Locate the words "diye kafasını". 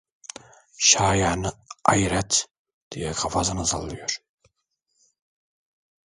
2.91-3.67